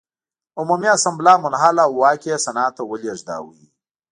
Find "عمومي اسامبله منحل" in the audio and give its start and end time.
0.59-1.77